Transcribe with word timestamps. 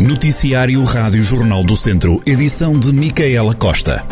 Noticiário 0.00 0.84
Rádio 0.84 1.20
Jornal 1.22 1.64
do 1.64 1.76
Centro, 1.76 2.20
edição 2.24 2.78
de 2.78 2.92
Micaela 2.92 3.52
Costa. 3.52 4.04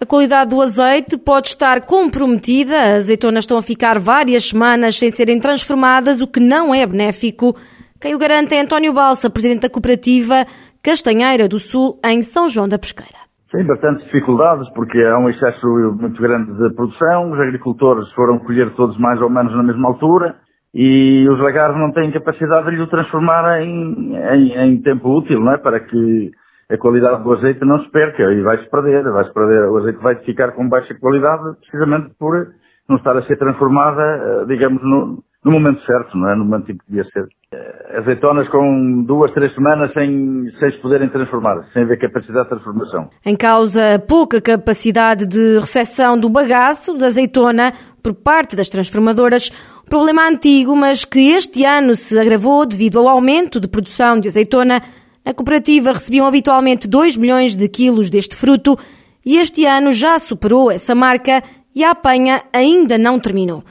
A 0.00 0.06
qualidade 0.06 0.50
do 0.50 0.62
azeite 0.62 1.18
pode 1.18 1.48
estar 1.48 1.84
comprometida. 1.84 2.76
As 2.76 3.06
azeitonas 3.06 3.42
estão 3.42 3.58
a 3.58 3.62
ficar 3.62 3.98
várias 3.98 4.50
semanas 4.50 4.96
sem 4.96 5.10
serem 5.10 5.40
transformadas, 5.40 6.20
o 6.20 6.28
que 6.28 6.38
não 6.38 6.72
é 6.72 6.86
benéfico. 6.86 7.56
Quem 8.00 8.14
o 8.14 8.18
garante 8.18 8.54
é 8.54 8.60
António 8.60 8.92
Balsa, 8.92 9.28
presidente 9.28 9.62
da 9.62 9.68
cooperativa 9.68 10.46
Castanheira 10.80 11.48
do 11.48 11.58
Sul, 11.58 11.98
em 12.04 12.22
São 12.22 12.48
João 12.48 12.68
da 12.68 12.78
Pesqueira. 12.78 13.18
Tem 13.50 13.66
bastantes 13.66 14.04
dificuldades 14.04 14.68
porque 14.74 15.02
há 15.02 15.18
um 15.18 15.28
excesso 15.28 15.66
muito 16.00 16.22
grande 16.22 16.52
de 16.52 16.72
produção, 16.76 17.32
os 17.32 17.40
agricultores 17.40 18.12
foram 18.12 18.38
colher 18.38 18.72
todos 18.76 18.96
mais 18.96 19.20
ou 19.20 19.28
menos 19.28 19.52
na 19.56 19.64
mesma 19.64 19.88
altura 19.88 20.36
e 20.74 21.28
os 21.28 21.38
lagares 21.38 21.76
não 21.76 21.92
têm 21.92 22.10
capacidade 22.10 22.68
de 22.68 22.76
lhe 22.76 22.86
transformar 22.88 23.62
em, 23.62 24.16
em, 24.16 24.58
em, 24.58 24.82
tempo 24.82 25.08
útil, 25.16 25.38
não 25.38 25.52
é? 25.52 25.58
Para 25.58 25.78
que 25.80 26.32
a 26.68 26.76
qualidade 26.76 27.22
do 27.22 27.32
azeite 27.32 27.64
não 27.64 27.78
se 27.80 27.90
perca 27.90 28.24
e 28.32 28.42
vai-se 28.42 28.68
perder, 28.68 29.04
vai-se 29.04 29.32
perder, 29.32 29.68
o 29.68 29.76
azeite 29.78 30.02
vai 30.02 30.16
ficar 30.16 30.52
com 30.52 30.68
baixa 30.68 30.94
qualidade 30.94 31.56
precisamente 31.60 32.10
por 32.18 32.48
não 32.88 32.96
estar 32.96 33.16
a 33.16 33.22
ser 33.22 33.36
transformada, 33.36 34.02
eh, 34.02 34.44
digamos, 34.46 34.82
no, 34.82 35.22
no 35.44 35.52
momento 35.52 35.84
certo, 35.84 36.16
não 36.16 36.30
é? 36.30 36.34
No 36.34 36.44
momento 36.44 36.72
em 36.72 36.76
que 36.76 36.84
devia 36.88 37.04
ser. 37.12 37.28
Eh, 37.52 37.98
azeitonas 37.98 38.48
com 38.48 39.02
duas, 39.02 39.30
três 39.32 39.54
semanas 39.54 39.92
sem, 39.92 40.50
sem 40.58 40.70
se 40.70 40.78
poderem 40.78 41.08
transformar, 41.08 41.68
sem 41.72 41.82
haver 41.82 41.98
capacidade 41.98 42.44
de 42.44 42.50
transformação. 42.50 43.10
Em 43.24 43.36
causa 43.36 44.02
pouca 44.08 44.40
capacidade 44.40 45.26
de 45.26 45.58
recepção 45.58 46.18
do 46.18 46.30
bagaço 46.30 46.96
da 46.96 47.06
azeitona 47.06 47.74
por 48.02 48.14
parte 48.14 48.56
das 48.56 48.68
transformadoras, 48.70 49.50
problema 49.88 50.26
antigo, 50.26 50.74
mas 50.74 51.04
que 51.04 51.32
este 51.32 51.64
ano 51.64 51.94
se 51.94 52.18
agravou 52.18 52.64
devido 52.64 52.98
ao 52.98 53.08
aumento 53.08 53.60
de 53.60 53.68
produção 53.68 54.18
de 54.18 54.28
azeitona. 54.28 54.82
A 55.24 55.32
cooperativa 55.32 55.92
recebia 55.92 56.26
habitualmente 56.26 56.88
2 56.88 57.16
milhões 57.16 57.54
de 57.54 57.68
quilos 57.68 58.08
deste 58.08 58.34
fruto 58.34 58.78
e 59.24 59.36
este 59.36 59.64
ano 59.66 59.92
já 59.92 60.18
superou 60.18 60.70
essa 60.70 60.94
marca 60.94 61.42
e 61.74 61.82
a 61.82 61.90
apanha 61.90 62.42
ainda 62.52 62.96
não 62.96 63.18
terminou. 63.18 63.62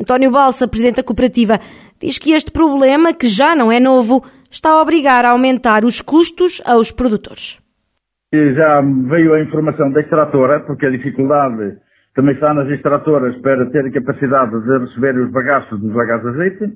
António 0.00 0.30
Balsa, 0.30 0.68
presidente 0.68 0.96
da 0.96 1.02
cooperativa, 1.02 1.58
diz 2.00 2.18
que 2.18 2.32
este 2.32 2.50
problema, 2.50 3.12
que 3.12 3.26
já 3.26 3.54
não 3.54 3.70
é 3.70 3.78
novo, 3.78 4.24
está 4.50 4.70
a 4.70 4.82
obrigar 4.82 5.24
a 5.24 5.30
aumentar 5.30 5.84
os 5.84 6.00
custos 6.00 6.62
aos 6.64 6.90
produtores. 6.90 7.58
Já 8.32 8.80
veio 8.80 9.34
a 9.34 9.42
informação 9.42 9.90
da 9.90 10.00
extratora, 10.00 10.60
porque 10.60 10.86
a 10.86 10.90
dificuldade 10.90 11.76
também 12.14 12.34
está 12.34 12.52
nas 12.54 12.68
extratoras 12.68 13.36
para 13.36 13.66
ter 13.70 13.90
capacidade 13.92 14.58
de 14.62 14.78
receber 14.78 15.18
os 15.18 15.30
bagaços 15.30 15.78
dos 15.80 15.92
bagaços 15.92 16.32
de 16.32 16.40
azeite. 16.40 16.72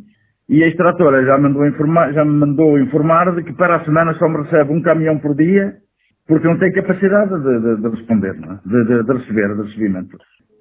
E 0.48 0.62
a 0.62 0.68
extratora 0.68 1.24
já, 1.24 1.36
mandou 1.38 1.66
informar, 1.66 2.12
já 2.12 2.24
me 2.24 2.38
mandou 2.38 2.78
informar 2.78 3.34
de 3.34 3.42
que 3.42 3.52
para 3.54 3.76
a 3.76 3.84
semana 3.84 4.14
só 4.14 4.28
me 4.28 4.42
recebe 4.42 4.72
um 4.72 4.80
caminhão 4.80 5.18
por 5.18 5.34
dia, 5.34 5.74
porque 6.26 6.46
não 6.46 6.58
tem 6.58 6.72
capacidade 6.72 7.34
de, 7.42 7.60
de, 7.60 7.82
de 7.82 7.88
responder, 7.88 8.36
é? 8.36 8.68
de, 8.68 9.02
de, 9.02 9.12
receber, 9.12 9.54
de 9.56 9.62
recebimento. 9.62 10.16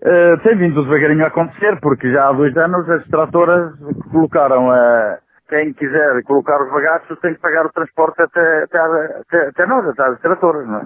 Uh, 0.05 0.37
tem 0.43 0.55
vindo 0.55 0.83
devagarinho 0.83 1.23
a 1.23 1.29
acontecer, 1.29 1.79
porque 1.81 2.11
já 2.11 2.29
há 2.29 2.31
dois 2.31 2.55
anos 2.57 2.87
as 2.87 3.01
extratoras 3.01 3.73
colocaram 4.11 4.69
a. 4.69 5.17
quem 5.49 5.73
quiser 5.73 6.21
colocar 6.25 6.61
os 6.61 6.71
bagaços 6.71 7.19
tem 7.21 7.33
que 7.33 7.41
pagar 7.41 7.65
o 7.65 7.71
transporte 7.71 8.21
até, 8.21 8.63
até, 8.65 8.77
até, 8.77 9.47
até 9.47 9.65
nós, 9.65 9.87
até 9.87 10.03
as 10.03 10.13
extratoras, 10.13 10.67
não 10.67 10.77
é? 10.77 10.85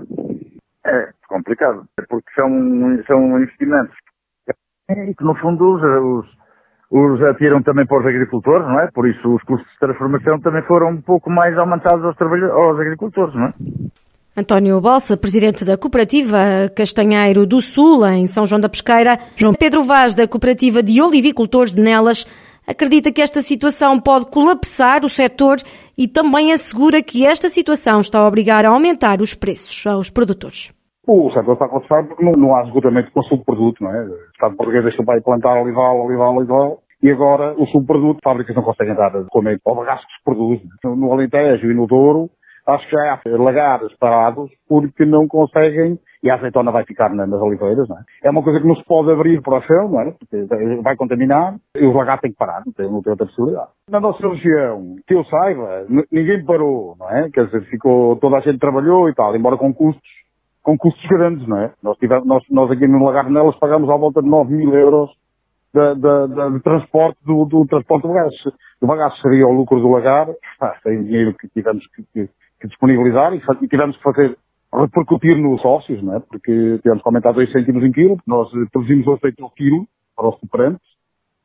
É 0.86 1.10
complicado, 1.28 1.84
porque 2.08 2.32
são, 2.34 2.50
são 3.08 3.40
investimentos 3.42 3.94
que, 4.88 5.24
no 5.24 5.36
fundo, 5.36 5.76
os, 5.76 5.84
os, 5.84 6.38
os 6.90 7.22
atiram 7.24 7.62
também 7.62 7.86
para 7.86 8.00
os 8.00 8.06
agricultores, 8.06 8.66
não 8.66 8.80
é? 8.80 8.90
Por 8.92 9.06
isso, 9.06 9.36
os 9.36 9.44
custos 9.44 9.70
de 9.74 9.80
transformação 9.80 10.40
também 10.40 10.64
foram 10.64 10.92
um 10.92 11.02
pouco 11.02 11.30
mais 11.30 11.58
aumentados 11.58 12.06
aos, 12.06 12.16
aos 12.22 12.80
agricultores, 12.80 13.36
não 13.36 13.48
é? 13.48 13.54
António 14.38 14.80
Balsa, 14.80 15.18
presidente 15.18 15.66
da 15.66 15.78
cooperativa 15.78 16.38
Castanheiro 16.76 17.46
do 17.46 17.62
Sul, 17.62 18.06
em 18.08 18.28
São 18.28 18.46
João 18.46 18.62
da 18.62 18.70
Pesqueira. 18.70 19.20
João 19.36 19.54
Pedro 19.54 19.84
Vaz, 19.84 20.14
da 20.14 20.28
cooperativa 20.28 20.84
de 20.84 21.02
olivicultores 21.02 21.74
de 21.74 21.82
Nelas, 21.82 22.26
acredita 22.66 23.12
que 23.12 23.22
esta 23.22 23.42
situação 23.42 24.00
pode 24.00 24.28
colapsar 24.28 25.04
o 25.04 25.10
setor 25.10 25.58
e 25.98 26.08
também 26.08 26.54
assegura 26.54 27.02
que 27.02 27.26
esta 27.26 27.50
situação 27.50 28.00
está 28.00 28.20
a 28.20 28.28
obrigar 28.28 28.66
a 28.66 28.70
aumentar 28.70 29.20
os 29.20 29.34
preços 29.34 29.86
aos 29.88 30.10
produtores. 30.10 30.72
O 31.08 31.32
setor 31.32 31.54
está 31.54 31.66
a 31.66 31.70
colapsar 31.70 32.08
porque 32.08 32.24
não, 32.24 32.34
não 32.34 32.56
há 32.56 32.64
esgotamento 32.64 33.08
de 33.08 33.14
consumo 33.14 33.40
de 33.40 33.46
produto, 33.46 33.84
não 33.84 33.92
é? 33.92 34.04
O 34.04 34.16
Estado 34.32 34.56
português 34.56 34.84
deixou 34.84 35.04
para 35.04 35.20
plantar 35.22 35.60
olival, 35.60 36.06
olival, 36.06 36.36
olival, 36.36 36.84
e 37.02 37.10
agora 37.10 37.56
o 37.58 37.66
subproduto, 37.66 38.20
fábricas 38.24 38.56
não 38.56 38.62
conseguem 38.62 38.94
dar 38.94 39.12
comendo 39.30 39.60
ao 39.66 39.76
bagaço 39.76 40.06
que 40.06 40.14
se 40.14 40.24
produz. 40.24 40.62
No 40.84 41.12
Alentejo 41.12 41.72
e 41.72 41.74
no 41.74 41.88
Douro, 41.88 42.30
que 42.78 42.92
já 42.92 43.14
há 43.14 43.20
lagares 43.38 43.94
parados 43.98 44.52
porque 44.68 45.06
não 45.06 45.28
conseguem 45.28 46.00
e 46.22 46.30
a 46.30 46.36
azeitona 46.36 46.72
vai 46.72 46.84
ficar 46.84 47.10
nas 47.14 47.42
oliveiras, 47.42 47.88
não 47.88 47.98
é? 47.98 48.02
É 48.24 48.30
uma 48.30 48.44
coisa 48.44 48.60
que 48.60 48.68
não 48.68 48.76
se 48.76 48.84
pode 48.84 49.12
abrir 49.12 49.42
para 49.42 49.58
o 49.58 49.62
chão, 49.62 49.90
não 49.90 50.02
é? 50.02 50.12
Porque 50.12 50.46
vai 50.82 50.96
contaminar 50.96 51.56
e 51.76 51.86
o 51.86 51.94
lagar 51.94 52.20
tem 52.20 52.32
que 52.32 52.38
parar, 52.38 52.62
não 52.66 52.74
tem, 52.74 52.92
não 52.92 53.02
tem 53.02 53.12
outra 53.12 53.26
possibilidade. 53.26 53.70
Na 53.90 54.00
nossa 54.00 54.28
região, 54.28 54.96
que 55.08 55.14
eu 55.14 55.24
saiba, 55.24 55.86
ninguém 56.12 56.44
parou, 56.44 56.96
não 57.00 57.10
é? 57.10 57.30
Quer 57.30 57.46
dizer, 57.46 57.62
ficou, 57.70 58.18
toda 58.18 58.38
a 58.38 58.42
gente 58.42 58.60
trabalhou 58.60 59.10
e 59.10 59.14
tal, 59.14 59.36
embora 59.36 59.58
com 59.58 59.74
custos, 59.74 60.10
com 60.62 60.78
custos 60.78 61.06
grandes, 61.08 61.48
não 61.48 61.58
é? 61.58 61.72
Nós, 61.82 61.98
tivemos, 61.98 62.28
nós, 62.28 62.44
nós 62.50 62.70
aqui 62.72 62.86
no 62.86 63.04
Lagar 63.04 63.30
Nelas 63.30 63.56
pagamos 63.56 63.90
à 63.90 63.96
volta 63.96 64.22
de 64.22 64.28
9 64.28 64.54
mil 64.54 64.74
euros 64.74 65.10
de, 65.74 65.96
de, 65.96 66.28
de, 66.28 66.52
de 66.54 66.60
transporte 66.62 67.18
do, 67.26 67.46
do, 67.46 67.66
transporte 67.66 68.04
do 68.04 68.10
bagaço. 68.10 68.54
O 68.82 68.88
bagaço 68.88 69.22
seria 69.22 69.48
o 69.48 69.52
lucro 69.52 69.80
do 69.80 69.90
lagar, 69.90 70.28
ah, 70.62 70.76
tem 70.84 71.04
dinheiro 71.04 71.34
que 71.34 71.48
tivemos 71.50 71.86
que, 71.88 72.04
que, 72.14 72.30
que 72.60 72.68
disponibilizar 72.68 73.34
e, 73.34 73.42
e 73.62 73.68
tivemos 73.68 73.98
que 73.98 74.04
fazer 74.04 74.38
repercutir 74.74 75.38
nos 75.38 75.62
sócios, 75.62 76.02
não 76.02 76.16
é? 76.16 76.20
Porque 76.20 76.80
tivemos 76.82 77.02
que 77.02 77.08
aumentar 77.08 77.32
2 77.32 77.52
cêntimos 77.52 77.84
em 77.84 77.92
quilo, 77.92 78.18
nós 78.26 78.50
produzimos 78.72 79.08
o 79.08 79.14
aceito 79.14 79.44
ao 79.44 79.50
quilo 79.52 79.88
para 80.16 80.30
os 80.30 80.40
cooperantes 80.40 80.88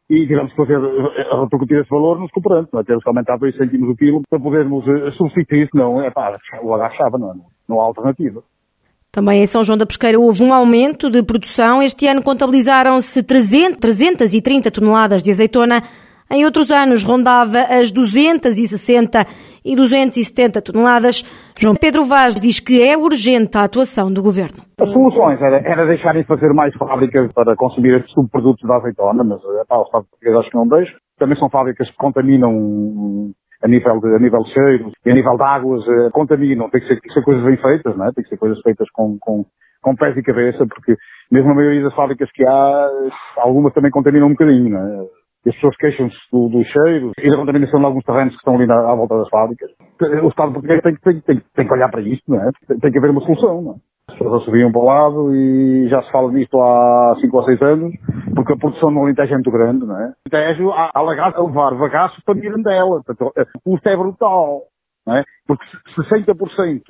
e 0.09 0.27
tivemos 0.27 0.53
que 0.53 0.57
fazer, 0.57 0.77
a 0.77 1.41
repercutir 1.41 1.79
esse 1.79 1.91
valor 1.91 2.21
nos 2.21 2.31
cooperantes, 2.31 2.71
não 2.73 2.81
é? 2.81 2.85
Temos 2.85 3.03
que 3.03 3.09
aumentar 3.09 3.37
2 3.39 3.57
cêntimos 3.57 3.89
o 3.89 3.97
quilo 3.97 4.23
para 4.29 4.39
podermos 4.39 4.85
substituir, 5.17 5.69
senão, 5.71 6.03
é 6.03 6.11
pá, 6.11 6.33
o 6.63 6.75
agachava, 6.75 7.19
não 7.19 7.31
é? 7.33 7.35
Não 7.67 7.81
há 7.81 7.85
alternativa. 7.85 8.43
Também 9.11 9.43
em 9.43 9.47
São 9.47 9.63
João 9.63 9.79
da 9.79 9.87
Pesqueira 9.87 10.19
houve 10.19 10.43
um 10.43 10.53
aumento 10.53 11.09
de 11.09 11.23
produção. 11.23 11.81
Este 11.81 12.07
ano 12.09 12.21
contabilizaram-se 12.21 13.23
330 13.23 14.73
toneladas 14.73 15.23
de 15.23 15.31
azeitona. 15.31 15.85
Em 16.31 16.45
outros 16.45 16.71
anos 16.71 17.05
rondava 17.05 17.59
as 17.61 17.93
260 17.93 19.27
e 19.65 19.77
270 19.77 20.61
toneladas. 20.61 21.23
João 21.59 21.75
Pedro 21.75 22.05
Vaz 22.05 22.35
diz 22.35 22.61
que 22.61 22.83
é 22.83 22.97
urgente 22.97 23.57
a 23.57 23.65
atuação 23.65 24.13
do 24.13 24.23
governo. 24.23 24.63
As 24.81 24.91
soluções 24.91 25.41
era, 25.41 25.59
era 25.59 25.87
deixarem 25.87 26.25
fazer 26.25 26.53
mais 26.53 26.75
fábricas 26.75 27.33
para 27.33 27.55
consumir 27.57 27.97
estes 27.97 28.13
subprodutos 28.13 28.67
da 28.69 28.77
azeitona, 28.77 29.23
mas 29.23 29.41
epá, 29.63 29.79
o 29.79 29.83
Estado 29.83 30.07
português 30.11 30.37
acho 30.37 30.51
que 30.51 30.57
não 30.57 30.69
deixa. 30.69 30.97
Também 31.19 31.37
são 31.37 31.49
fábricas 31.49 31.91
que 31.91 31.97
contaminam 31.97 33.33
a 33.63 33.69
nível 33.69 33.99
de, 34.01 34.15
a 34.15 34.19
nível 34.19 34.43
de 34.43 34.53
e 35.07 35.11
a 35.11 35.15
nível 35.15 35.37
de 35.37 35.43
águas, 35.43 35.89
eh, 35.89 36.11
contaminam. 36.13 36.69
Tem 36.69 36.81
que, 36.81 36.87
ser, 36.87 37.01
tem 37.01 37.09
que 37.09 37.15
ser 37.15 37.23
coisas 37.23 37.43
bem 37.43 37.57
feitas, 37.57 37.97
não 37.97 38.07
é? 38.07 38.13
Tem 38.13 38.23
que 38.23 38.29
ser 38.29 38.37
coisas 38.37 38.61
feitas 38.61 38.91
com, 38.91 39.17
com, 39.19 39.47
com 39.81 39.97
pés 39.97 40.15
e 40.17 40.23
cabeça, 40.23 40.67
porque 40.67 40.97
mesmo 41.31 41.51
a 41.51 41.55
maioria 41.55 41.83
das 41.83 41.95
fábricas 41.95 42.31
que 42.33 42.45
há, 42.47 42.91
algumas 43.39 43.73
também 43.73 43.91
contaminam 43.91 44.27
um 44.27 44.33
bocadinho, 44.33 44.71
não 44.71 44.81
é? 44.81 45.07
E 45.45 45.51
as 45.51 45.55
pessoas 45.57 45.77
queixam-se 45.77 46.17
do, 46.33 46.49
do, 46.49 46.65
cheiro 46.65 47.13
e 47.19 47.31
da 47.31 47.37
contaminação 47.37 47.79
de 47.79 47.87
alguns 47.87 48.05
terrenos 48.05 48.35
que 48.35 48.39
estão 48.39 48.55
ali 48.55 48.67
na, 48.67 48.91
à 48.91 48.95
volta 48.95 49.19
das 49.19 49.29
fábricas. 49.29 49.71
O 50.23 50.29
Estado 50.29 50.53
português 50.53 50.81
tem, 50.83 50.97
tem, 50.97 51.21
tem, 51.21 51.43
tem 51.55 51.67
que 51.67 51.73
olhar 51.73 51.91
para 51.91 52.01
isto, 52.01 52.25
não 52.29 52.41
é? 52.41 52.51
Tem, 52.67 52.79
tem 52.79 52.93
que 52.93 52.99
haver 52.99 53.11
uma 53.11 53.21
solução, 53.21 53.63
não 53.63 53.73
é? 53.73 53.75
As 54.07 54.19
pessoas 54.19 54.43
subiam 54.45 54.71
para 54.71 54.81
o 54.81 54.85
lado 54.85 55.35
e 55.35 55.89
já 55.89 56.03
se 56.03 56.13
fala 56.13 56.31
nisto 56.31 56.61
há 56.61 57.17
5 57.21 57.37
ou 57.37 57.43
6 57.43 57.63
anos, 57.63 57.95
porque 58.35 58.53
a 58.53 58.57
produção 58.57 58.91
no 58.91 59.01
Alentejo 59.01 59.33
é 59.33 59.37
muito 59.37 59.51
grande, 59.51 59.87
não 59.87 59.99
é? 59.99 60.13
O 60.31 60.37
Alentejo 60.37 60.71
há, 60.73 60.91
a 60.95 61.03
levar 61.03 61.75
bagaço 61.75 62.23
para 62.25 62.35
Mirandela. 62.35 63.01
O 63.01 63.61
custo 63.71 63.89
é 63.89 63.97
brutal, 63.97 64.63
não 65.07 65.17
é? 65.17 65.25
Porque 65.47 65.65
60% 65.97 66.83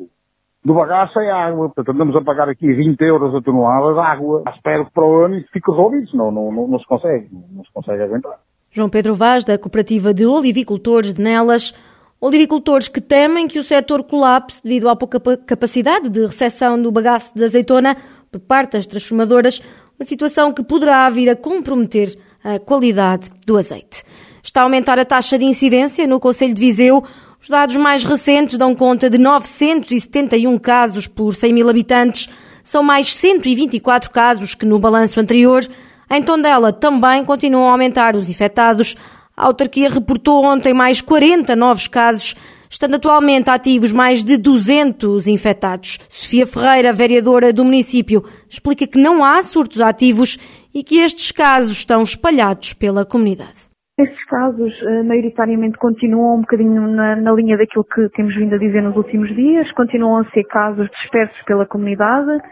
do 0.65 0.75
bagaço 0.75 1.21
é 1.21 1.31
água. 1.31 1.69
Portanto, 1.69 1.95
andamos 1.95 2.17
a 2.17 2.23
pagar 2.23 2.49
aqui 2.49 2.73
20 2.73 3.01
euros 3.03 3.35
a 3.35 3.43
tonelada 3.43 3.93
de 3.93 4.01
água. 4.01 4.43
Espero 4.55 4.87
que 4.87 4.93
para 4.93 5.05
o 5.05 5.25
ano 5.25 5.37
isso 5.37 5.49
fique 5.53 5.71
resolvido, 5.71 6.09
senão 6.09 6.31
não, 6.31 6.51
não, 6.51 6.67
não 6.67 6.79
se 6.79 6.87
consegue, 6.87 7.29
não, 7.31 7.65
se 7.65 7.73
consegue 7.73 8.03
aguentar. 8.03 8.39
João 8.71 8.89
Pedro 8.89 9.15
Vaz, 9.15 9.45
da 9.45 9.59
Cooperativa 9.59 10.15
de 10.15 10.27
Olivicultores 10.27 11.13
de 11.13 11.23
Nelas, 11.23 11.75
olivicultores 12.21 12.89
que 12.89 13.01
temem 13.01 13.47
que 13.47 13.59
o 13.59 13.63
setor 13.63 14.03
colapse 14.03 14.63
devido 14.63 14.89
à 14.89 14.97
pouca 14.97 15.21
capacidade 15.37 16.09
de 16.09 16.27
recepção 16.27 16.81
do 16.81 16.91
bagaço 16.91 17.33
de 17.35 17.45
azeitona 17.45 17.97
por 18.33 18.41
parte 18.41 18.73
das 18.73 18.87
transformadoras, 18.87 19.61
uma 19.99 20.05
situação 20.05 20.53
que 20.53 20.65
poderá 20.65 21.09
vir 21.11 21.29
a 21.31 21.37
comprometer 21.37 22.19
a 22.43 22.59
qualidade 22.59 23.31
do 23.47 23.57
azeite. 23.57 24.03
Está 24.43 24.61
a 24.61 24.65
aumentar 24.65 24.99
a 24.99 25.05
taxa 25.05 25.39
de 25.39 25.45
incidência 25.45 26.07
no 26.07 26.19
Conselho 26.19 26.53
de 26.53 26.61
Viseu, 26.61 27.05
os 27.45 27.51
dados 27.51 27.77
mais 27.77 28.05
recentes 28.05 28.57
dão 28.57 28.75
conta 28.75 29.11
de 29.11 29.19
971 29.19 30.59
casos 30.59 31.07
por 31.07 31.35
100 31.35 31.53
mil 31.53 31.69
habitantes. 31.69 32.31
São 32.63 32.83
mais 32.83 33.15
124 33.15 34.11
casos 34.11 34.55
que 34.55 34.65
no 34.65 34.79
balanço 34.79 35.21
anterior. 35.21 35.63
Em 36.11 36.23
Tondela 36.23 36.73
também 36.73 37.23
continuam 37.23 37.69
a 37.69 37.73
aumentar 37.73 38.17
os 38.17 38.31
infectados. 38.31 38.97
A 39.37 39.45
autarquia 39.45 39.91
reportou 39.91 40.43
ontem 40.43 40.73
mais 40.73 41.03
40 41.03 41.55
novos 41.55 41.87
casos, 41.87 42.35
estando 42.71 42.95
atualmente 42.95 43.51
ativos 43.51 43.93
mais 43.93 44.25
de 44.25 44.39
200 44.39 45.29
infectados. 45.29 45.99
Sofia 46.09 46.47
Ferreira, 46.47 46.95
vereadora 46.95 47.53
do 47.53 47.63
município, 47.63 48.25
explica 48.49 48.87
que 48.87 48.97
não 48.97 49.23
há 49.23 49.43
surtos 49.43 49.83
ativos 49.83 50.39
e 50.73 50.83
que 50.83 50.97
estes 50.97 51.31
casos 51.31 51.77
estão 51.77 52.03
espalhados 52.03 52.73
pela 52.73 53.05
comunidade. 53.05 53.74
Estes 53.97 54.25
casos, 54.25 54.73
eh, 54.83 55.03
maioritariamente, 55.05 55.79
continuam 55.79 56.39
um 56.39 56.41
bocadinho 56.41 56.89
na, 56.89 57.15
na, 57.15 57.33
linha 57.33 57.57
daquilo 57.57 57.85
que 57.85 58.09
temos 58.09 58.35
vindo 58.35 58.53
a 58.53 58.59
dizer 58.59 58.83
nos 58.83 58.97
últimos 58.97 59.33
dias, 59.33 59.71
continuam 59.71 60.19
a 60.19 60.25
ser 60.31 60.43
casos 60.49 60.91
dispersos 60.91 61.41
pela 61.43 61.65
comunidade. 61.65 62.43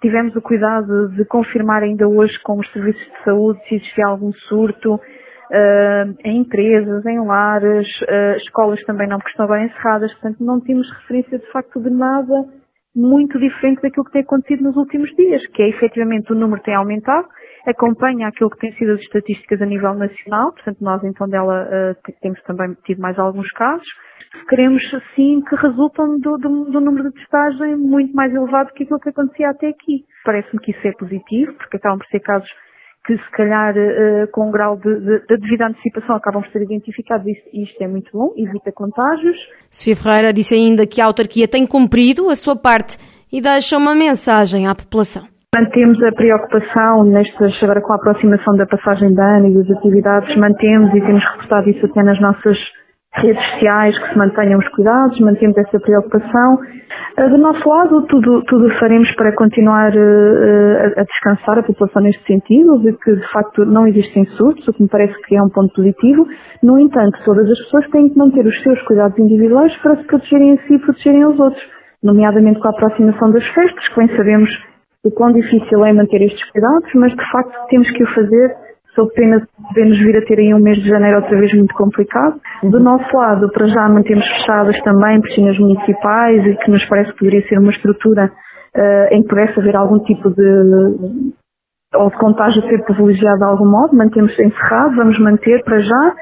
Tivemos 0.00 0.34
o 0.34 0.40
cuidado 0.40 1.10
de 1.10 1.22
confirmar 1.26 1.82
ainda 1.82 2.08
hoje 2.08 2.40
com 2.42 2.58
os 2.58 2.72
serviços 2.72 3.04
de 3.04 3.24
saúde 3.24 3.60
se 3.68 3.74
existia 3.74 4.06
algum 4.06 4.32
surto 4.48 4.94
uh, 4.94 6.16
em 6.24 6.38
empresas, 6.38 7.04
em 7.04 7.20
lares, 7.20 7.86
uh, 8.00 8.36
escolas 8.38 8.82
também 8.84 9.06
não, 9.06 9.18
porque 9.18 9.32
estão 9.32 9.46
bem 9.46 9.66
encerradas, 9.66 10.10
portanto 10.14 10.42
não 10.42 10.60
temos 10.62 10.90
referência 10.90 11.38
de 11.38 11.52
facto 11.52 11.78
de 11.78 11.90
nada 11.90 12.46
muito 12.94 13.38
diferente 13.38 13.82
daquilo 13.82 14.06
que 14.06 14.12
tem 14.12 14.22
acontecido 14.22 14.62
nos 14.62 14.76
últimos 14.76 15.14
dias, 15.14 15.46
que 15.48 15.62
é 15.62 15.68
efetivamente 15.68 16.32
o 16.32 16.34
número 16.34 16.62
tem 16.62 16.74
aumentado, 16.74 17.28
acompanha 17.66 18.28
aquilo 18.28 18.50
que 18.50 18.58
tem 18.58 18.72
sido 18.74 18.92
as 18.92 19.00
estatísticas 19.00 19.60
a 19.60 19.66
nível 19.66 19.94
nacional, 19.94 20.52
portanto 20.52 20.78
nós 20.80 21.02
então 21.04 21.28
dela 21.28 21.66
uh, 21.66 22.12
temos 22.22 22.40
também 22.42 22.74
tido 22.84 23.00
mais 23.00 23.18
alguns 23.18 23.48
casos. 23.50 23.86
Queremos 24.48 24.82
sim 25.14 25.42
que 25.48 25.56
resultam 25.56 26.18
do, 26.18 26.36
do, 26.36 26.64
do, 26.66 26.80
número 26.80 27.10
de 27.10 27.14
testagem 27.16 27.76
muito 27.76 28.14
mais 28.14 28.32
elevado 28.32 28.72
que 28.72 28.84
aquilo 28.84 29.00
que 29.00 29.08
acontecia 29.08 29.50
até 29.50 29.68
aqui. 29.68 30.04
Parece-me 30.24 30.60
que 30.60 30.70
isso 30.70 30.86
é 30.86 30.92
positivo, 30.92 31.54
porque 31.54 31.76
acabam 31.76 31.98
por 31.98 32.06
ser 32.08 32.20
casos 32.20 32.48
que 33.06 33.16
se 33.16 33.30
calhar 33.30 33.74
uh, 33.76 34.30
com 34.32 34.48
um 34.48 34.50
grau 34.50 34.76
de, 34.76 35.00
de, 35.00 35.26
de, 35.26 35.36
devida 35.38 35.68
antecipação 35.68 36.16
acabam 36.16 36.42
por 36.42 36.50
ser 36.50 36.62
identificados 36.62 37.26
e 37.52 37.62
isto 37.62 37.80
é 37.80 37.86
muito 37.86 38.10
bom, 38.12 38.32
evita 38.36 38.72
contágios. 38.72 39.36
Sofia 39.70 39.96
Ferreira 39.96 40.32
disse 40.32 40.54
ainda 40.54 40.86
que 40.86 41.00
a 41.00 41.06
autarquia 41.06 41.46
tem 41.46 41.66
cumprido 41.66 42.28
a 42.28 42.36
sua 42.36 42.56
parte 42.56 42.98
e 43.32 43.40
deixa 43.40 43.76
uma 43.76 43.94
mensagem 43.94 44.66
à 44.66 44.74
população. 44.74 45.35
Mantemos 45.54 46.02
a 46.02 46.12
preocupação 46.12 47.04
nestas, 47.04 47.62
agora 47.62 47.80
com 47.80 47.92
a 47.92 47.96
aproximação 47.96 48.56
da 48.56 48.66
passagem 48.66 49.14
de 49.14 49.20
ano 49.20 49.48
e 49.48 49.54
das 49.54 49.78
atividades, 49.78 50.36
mantemos 50.36 50.94
e 50.94 51.00
temos 51.00 51.24
reportado 51.24 51.70
isso 51.70 51.86
até 51.86 52.02
nas 52.02 52.20
nossas 52.20 52.58
redes 53.14 53.42
sociais, 53.52 53.98
que 53.98 54.08
se 54.10 54.18
mantenham 54.18 54.58
os 54.58 54.68
cuidados, 54.68 55.18
mantemos 55.20 55.56
essa 55.56 55.80
preocupação. 55.80 56.58
Eh, 57.16 57.28
do 57.30 57.38
nosso 57.38 57.66
lado, 57.66 58.02
tudo, 58.02 58.42
tudo 58.42 58.68
faremos 58.78 59.10
para 59.14 59.34
continuar 59.34 59.92
uh, 59.94 61.00
a 61.00 61.02
descansar 61.04 61.58
a 61.58 61.62
população 61.62 62.02
neste 62.02 62.22
sentido, 62.26 62.78
de 62.80 62.92
que 62.92 63.16
de 63.16 63.32
facto 63.32 63.64
não 63.64 63.86
existem 63.86 64.26
surtos, 64.36 64.68
o 64.68 64.72
que 64.74 64.82
me 64.82 64.88
parece 64.88 65.14
que 65.22 65.36
é 65.36 65.42
um 65.42 65.48
ponto 65.48 65.72
positivo. 65.74 66.26
No 66.62 66.78
entanto, 66.78 67.18
todas 67.24 67.50
as 67.50 67.58
pessoas 67.60 67.88
têm 67.88 68.10
que 68.10 68.18
manter 68.18 68.46
os 68.46 68.62
seus 68.62 68.82
cuidados 68.82 69.18
individuais 69.18 69.74
para 69.78 69.96
se 69.96 70.04
protegerem 70.04 70.52
a 70.52 70.56
si 70.66 70.74
e 70.74 70.78
protegerem 70.78 71.22
aos 71.22 71.40
outros, 71.40 71.62
nomeadamente 72.02 72.60
com 72.60 72.68
a 72.68 72.72
aproximação 72.72 73.30
das 73.30 73.46
festas, 73.48 73.88
que 73.88 73.96
bem 73.96 74.14
sabemos 74.14 74.75
o 75.04 75.10
quão 75.10 75.32
difícil 75.32 75.84
é 75.84 75.92
manter 75.92 76.22
estes 76.22 76.50
cuidados, 76.50 76.90
mas 76.94 77.12
de 77.12 77.30
facto 77.30 77.66
temos 77.68 77.90
que 77.90 78.02
o 78.02 78.14
fazer 78.14 78.56
sob 78.96 79.12
pena 79.12 79.40
de 79.40 79.46
podermos 79.68 79.98
vir 79.98 80.16
a 80.16 80.24
ter 80.24 80.38
aí 80.38 80.54
um 80.54 80.58
mês 80.58 80.78
de 80.78 80.88
janeiro 80.88 81.18
outra 81.18 81.38
vez 81.38 81.52
muito 81.52 81.74
complicado. 81.74 82.40
Do 82.62 82.80
nosso 82.80 83.14
lado, 83.14 83.48
para 83.52 83.66
já 83.66 83.88
mantemos 83.88 84.26
fechadas 84.26 84.80
também 84.80 85.20
piscinas 85.20 85.58
municipais 85.58 86.44
e 86.46 86.56
que 86.56 86.70
nos 86.70 86.84
parece 86.86 87.12
que 87.12 87.18
poderia 87.18 87.46
ser 87.46 87.58
uma 87.58 87.70
estrutura 87.70 88.32
uh, 88.74 89.14
em 89.14 89.22
que 89.22 89.28
pudesse 89.28 89.60
haver 89.60 89.76
algum 89.76 89.98
tipo 90.00 90.30
de 90.30 91.34
ou 91.94 92.10
de 92.10 92.16
contágio 92.16 92.62
ser 92.62 92.84
privilegiado 92.84 93.38
de 93.38 93.44
algum 93.44 93.70
modo, 93.70 93.96
mantemos 93.96 94.32
encerrado, 94.38 94.96
vamos 94.96 95.18
manter 95.18 95.62
para 95.62 95.78
já 95.78 96.14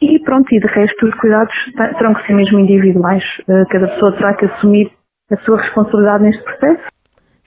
e 0.00 0.18
pronto, 0.20 0.46
e 0.54 0.60
de 0.60 0.66
resto 0.66 1.06
os 1.06 1.14
cuidados 1.14 1.54
terão 1.98 2.14
que 2.14 2.26
ser 2.26 2.34
mesmo 2.34 2.58
individuais, 2.58 3.24
uh, 3.48 3.66
cada 3.70 3.88
pessoa 3.88 4.16
terá 4.16 4.34
que 4.34 4.46
assumir 4.46 4.90
a 5.30 5.36
sua 5.38 5.58
responsabilidade 5.58 6.24
neste 6.24 6.42
processo. 6.42 6.82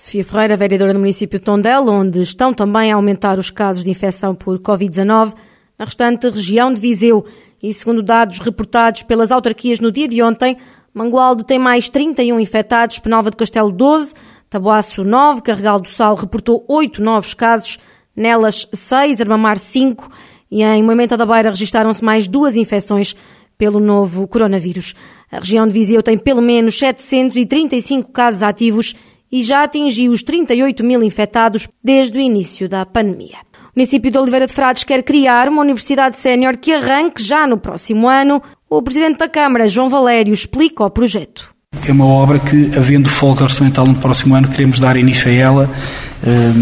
Sofia 0.03 0.21
Ferreira, 0.21 0.57
vereadora 0.57 0.91
do 0.91 0.99
município 0.99 1.39
de 1.39 1.45
Tondela, 1.45 1.89
onde 1.89 2.19
estão 2.19 2.53
também 2.53 2.91
a 2.91 2.95
aumentar 2.97 3.39
os 3.39 3.49
casos 3.49 3.85
de 3.85 3.89
infecção 3.89 4.35
por 4.35 4.59
Covid-19 4.59 5.33
na 5.79 5.85
restante 5.85 6.29
região 6.29 6.73
de 6.73 6.81
Viseu. 6.81 7.25
E 7.63 7.71
segundo 7.71 8.03
dados 8.03 8.39
reportados 8.39 9.03
pelas 9.03 9.31
autarquias 9.31 9.79
no 9.79 9.93
dia 9.93 10.05
de 10.05 10.21
ontem, 10.21 10.57
Mangualde 10.93 11.45
tem 11.45 11.57
mais 11.57 11.87
31 11.87 12.37
infectados, 12.37 12.99
Penalva 12.99 13.31
de 13.31 13.37
Castelo 13.37 13.71
12, 13.71 14.13
Taboaço 14.49 15.05
9, 15.05 15.41
Carregal 15.41 15.79
do 15.79 15.87
Sal 15.87 16.15
reportou 16.15 16.65
8 16.67 17.01
novos 17.01 17.33
casos, 17.33 17.79
Nelas 18.13 18.67
6, 18.73 19.21
Armamar 19.21 19.57
5 19.57 20.11
e 20.51 20.63
em 20.63 20.83
Moimenta 20.83 21.15
da 21.15 21.25
Beira 21.25 21.49
registaram-se 21.49 22.03
mais 22.03 22.27
duas 22.27 22.57
infecções 22.57 23.15
pelo 23.57 23.79
novo 23.79 24.27
coronavírus. 24.27 24.95
A 25.31 25.39
região 25.39 25.65
de 25.65 25.73
Viseu 25.73 26.03
tem 26.03 26.17
pelo 26.17 26.41
menos 26.41 26.77
735 26.77 28.11
casos 28.11 28.43
ativos 28.43 28.93
e 29.33 29.41
já 29.41 29.63
atingiu 29.63 30.11
os 30.11 30.21
38 30.21 30.83
mil 30.83 31.01
infectados 31.01 31.67
desde 31.83 32.15
o 32.19 32.21
início 32.21 32.69
da 32.69 32.85
pandemia. 32.85 33.37
O 33.75 33.79
município 33.79 34.11
de 34.11 34.17
Oliveira 34.19 34.45
de 34.45 34.53
Frades 34.53 34.83
quer 34.83 35.01
criar 35.01 35.49
uma 35.49 35.63
universidade 35.63 36.15
sénior 36.15 36.55
que 36.55 36.71
arranque 36.71 37.23
já 37.23 37.47
no 37.47 37.57
próximo 37.57 38.07
ano. 38.07 38.39
O 38.69 38.79
presidente 38.83 39.17
da 39.17 39.27
Câmara, 39.27 39.67
João 39.67 39.89
Valério, 39.89 40.31
explica 40.31 40.85
o 40.85 40.89
projeto. 40.91 41.51
É 41.89 41.91
uma 41.91 42.05
obra 42.05 42.37
que, 42.37 42.77
havendo 42.77 43.09
folga 43.09 43.45
orçamental 43.45 43.87
no 43.87 43.95
próximo 43.95 44.35
ano, 44.35 44.47
queremos 44.47 44.77
dar 44.77 44.95
início 44.95 45.27
a 45.27 45.33
ela 45.33 45.69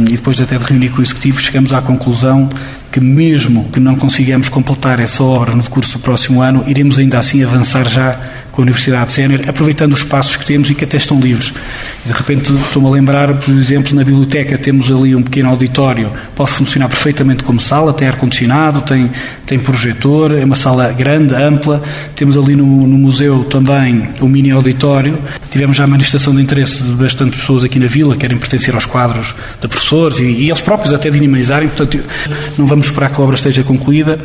e 0.08 0.14
depois 0.14 0.42
até 0.42 0.58
de 0.58 0.64
reunir 0.64 0.90
com 0.90 1.00
o 1.00 1.04
Executivo, 1.04 1.40
chegamos 1.40 1.72
à 1.74 1.82
conclusão 1.82 2.50
que 2.92 3.00
mesmo 3.00 3.70
que 3.72 3.80
não 3.80 3.96
consigamos 3.96 4.50
completar 4.50 5.00
essa 5.00 5.24
obra 5.24 5.56
no 5.56 5.64
decurso 5.64 5.94
do 5.94 6.00
próximo 6.00 6.42
ano, 6.42 6.64
iremos 6.68 6.98
ainda 6.98 7.20
assim 7.20 7.44
avançar 7.44 7.88
já 7.88 8.20
com 8.52 8.62
a 8.62 8.64
Universidade 8.64 9.14
Sénior, 9.14 9.42
aproveitando 9.48 9.94
os 9.94 10.00
espaços 10.00 10.36
que 10.36 10.46
temos 10.46 10.70
e 10.70 10.76
que 10.76 10.84
até 10.84 10.98
estão 10.98 11.20
livres. 11.20 11.54
De 12.06 12.12
repente 12.12 12.52
estou-me 12.52 12.90
a 12.90 12.92
lembrar, 12.92 13.34
por 13.34 13.54
exemplo, 13.54 13.96
na 13.96 14.04
biblioteca 14.04 14.58
temos 14.58 14.92
ali 14.92 15.16
um 15.16 15.22
pequeno 15.22 15.50
auditório, 15.50 16.12
pode 16.36 16.52
funcionar 16.52 16.90
perfeitamente 16.90 17.44
como 17.44 17.62
sala, 17.62 17.94
tem 17.94 18.10
ar-condicionado, 18.10 18.82
tem, 18.82 19.10
tem 19.46 19.58
projetor, 19.58 20.38
é 20.38 20.44
uma 20.44 20.58
sala 20.58 20.92
grande, 20.92 21.34
ampla. 21.34 21.82
Temos 22.14 22.36
ali 22.36 22.56
no, 22.56 22.66
no 22.66 22.98
museu 22.98 23.46
também 23.46 24.10
um 24.22 24.28
mini 24.28 24.52
auditório. 24.52 25.18
Tivemos 25.50 25.78
já 25.78 25.86
a 25.86 25.88
manifestação 25.88 26.36
de 26.36 26.42
interesse 26.42 26.84
de 26.84 26.92
bastante 26.92 27.38
pessoas 27.38 27.64
aqui 27.64 27.80
na 27.80 27.88
vila, 27.88 28.18
querem 28.18 28.38
pertencer 28.38 28.76
aos 28.76 28.86
quadros 28.86 29.34
de 29.60 29.68
professores 29.68 30.20
e, 30.20 30.24
e 30.24 30.50
eles 30.50 30.62
próprios 30.62 30.94
até 30.94 31.10
dinamizarem, 31.10 31.68
portanto 31.68 32.00
não 32.58 32.66
vamos 32.66 32.88
esperar 32.88 33.12
que 33.12 33.20
a 33.20 33.24
obra 33.24 33.36
esteja 33.36 33.64
concluída 33.64 34.20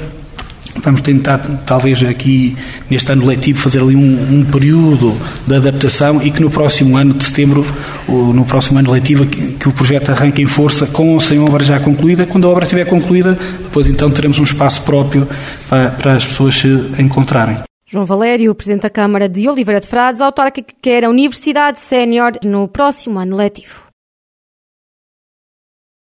Vamos 0.83 1.01
tentar, 1.01 1.39
talvez 1.65 2.03
aqui 2.05 2.57
neste 2.91 3.11
ano 3.11 3.27
letivo, 3.27 3.59
fazer 3.59 3.81
ali 3.81 3.97
um, 3.97 4.41
um, 4.41 4.45
período 4.45 5.17
de 5.47 5.55
adaptação 5.55 6.23
e 6.23 6.31
que 6.31 6.41
no 6.41 6.51
próximo 6.51 6.97
ano 6.97 7.15
de 7.15 7.25
setembro, 7.25 7.67
no 8.09 8.45
próximo 8.45 8.79
ano 8.79 8.91
letivo, 8.91 9.27
que, 9.27 9.55
que, 9.55 9.69
o 9.69 9.73
projeto 9.73 10.11
arranque 10.11 10.43
em 10.43 10.47
força 10.47 10.87
com 10.87 11.15
ou 11.15 11.21
sem 11.21 11.39
obra 11.39 11.63
já 11.63 11.81
concluída. 11.81 12.27
Quando 12.27 12.47
a 12.47 12.51
obra 12.51 12.65
estiver 12.65 12.85
concluída, 12.85 13.39
depois 13.63 13.87
então 13.87 14.11
teremos 14.11 14.39
um 14.39 14.45
espaço 14.45 14.83
próprio 14.83 15.27
para, 15.69 15.91
para 15.91 16.13
as 16.15 16.25
pessoas 16.25 16.55
se 16.55 16.69
encontrarem. 16.99 17.59
João 17.89 18.05
Valério, 18.05 18.55
Presidente 18.55 18.83
da 18.83 18.91
Câmara 18.91 19.29
de 19.29 19.49
Oliveira 19.49 19.81
de 19.81 19.87
Frades, 19.87 20.21
autarca 20.21 20.61
que 20.61 20.75
quer 20.83 21.05
a 21.05 21.09
Universidade 21.09 21.79
Sénior 21.79 22.33
no 22.45 22.67
próximo 22.67 23.19
ano 23.19 23.37
letivo. 23.37 23.86